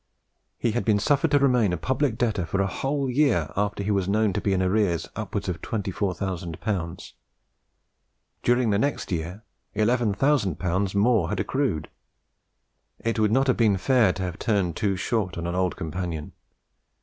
[0.57, 3.91] He had been suffered to remain a public debtor for a whole year after he
[3.91, 7.13] was known to be in arrears upwards of 24,000L.
[8.41, 9.43] During next year
[9.75, 10.95] 11,000L.
[10.95, 11.87] more had accrued.
[12.97, 16.31] It would not have been fair to have turned too short on an old companion.